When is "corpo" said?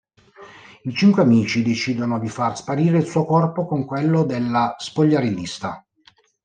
3.23-3.67